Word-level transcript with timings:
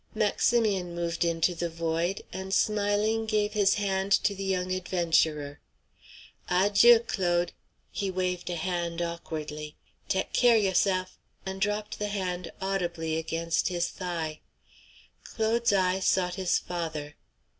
Maximian 0.15 0.95
moved 0.95 1.23
into 1.23 1.53
the 1.53 1.69
void, 1.69 2.23
and 2.33 2.55
smiling 2.55 3.27
gave 3.27 3.53
his 3.53 3.75
hand 3.75 4.11
to 4.11 4.33
the 4.33 4.43
young 4.43 4.71
adventurer. 4.71 5.59
"Adjieu, 6.49 6.99
Claude." 7.01 7.51
He 7.91 8.09
waved 8.09 8.49
a 8.49 8.55
hand 8.55 8.99
awkwardly. 8.99 9.77
"Teck 10.09 10.33
care 10.33 10.57
you'seff," 10.57 11.19
and 11.45 11.61
dropped 11.61 11.99
the 11.99 12.07
hand 12.07 12.51
audibly 12.59 13.15
against 13.15 13.67
his 13.67 13.89
thigh. 13.89 14.39
Claude's 15.23 15.71
eye 15.71 15.99
sought 15.99 16.33
his 16.33 16.57
father. 16.57 17.15